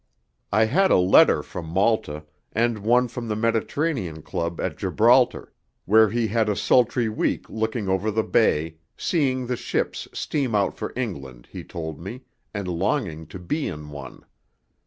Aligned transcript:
I 0.51 0.65
had 0.65 0.89
a 0.89 0.97
letter 0.97 1.43
from 1.43 1.67
Malta, 1.67 2.25
and 2.53 2.79
one 2.79 3.07
from 3.07 3.27
the 3.27 3.35
Mediterranean 3.35 4.23
Club 4.23 4.59
at 4.59 4.75
Gibraltar, 4.75 5.53
where 5.85 6.09
he 6.09 6.25
had 6.29 6.49
a 6.49 6.55
sultry 6.55 7.07
week 7.07 7.47
looking 7.51 7.87
over 7.87 8.09
the 8.09 8.23
bay, 8.23 8.77
seeing 8.97 9.45
the 9.45 9.55
ships 9.55 10.07
steam 10.11 10.55
out 10.55 10.75
for 10.75 10.91
England, 10.95 11.49
he 11.51 11.63
told 11.63 11.99
me, 11.99 12.21
and 12.51 12.67
longing 12.67 13.27
to 13.27 13.37
be 13.37 13.67
in 13.67 13.91
one. 13.91 14.25